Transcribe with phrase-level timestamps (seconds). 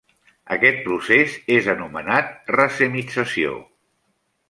[0.55, 3.57] Aquest procés és anomenat racemització.